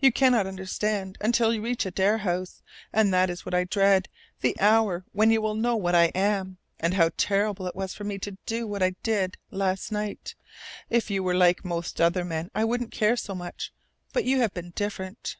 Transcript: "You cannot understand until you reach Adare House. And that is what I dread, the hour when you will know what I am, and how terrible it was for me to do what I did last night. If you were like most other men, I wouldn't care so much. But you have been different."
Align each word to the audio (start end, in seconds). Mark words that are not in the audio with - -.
"You 0.00 0.10
cannot 0.10 0.48
understand 0.48 1.16
until 1.20 1.54
you 1.54 1.62
reach 1.62 1.86
Adare 1.86 2.22
House. 2.22 2.60
And 2.92 3.14
that 3.14 3.30
is 3.30 3.46
what 3.46 3.54
I 3.54 3.62
dread, 3.62 4.08
the 4.40 4.58
hour 4.58 5.04
when 5.12 5.30
you 5.30 5.40
will 5.40 5.54
know 5.54 5.76
what 5.76 5.94
I 5.94 6.06
am, 6.06 6.58
and 6.80 6.94
how 6.94 7.10
terrible 7.16 7.68
it 7.68 7.76
was 7.76 7.94
for 7.94 8.02
me 8.02 8.18
to 8.18 8.36
do 8.46 8.66
what 8.66 8.82
I 8.82 8.96
did 9.04 9.36
last 9.52 9.92
night. 9.92 10.34
If 10.88 11.08
you 11.08 11.22
were 11.22 11.36
like 11.36 11.64
most 11.64 12.00
other 12.00 12.24
men, 12.24 12.50
I 12.52 12.64
wouldn't 12.64 12.90
care 12.90 13.14
so 13.16 13.32
much. 13.36 13.72
But 14.12 14.24
you 14.24 14.40
have 14.40 14.52
been 14.52 14.72
different." 14.74 15.36